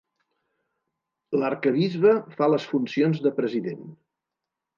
[1.43, 3.87] L'arquebisbe fa les funcions de president.